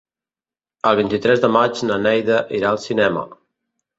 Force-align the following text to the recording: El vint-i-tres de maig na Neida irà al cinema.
El 0.91 0.97
vint-i-tres 0.99 1.43
de 1.43 1.51
maig 1.57 1.83
na 1.89 1.99
Neida 2.05 2.39
irà 2.61 2.71
al 2.73 2.83
cinema. 2.89 3.27